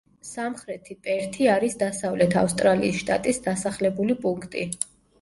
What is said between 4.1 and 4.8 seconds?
პუნქტი.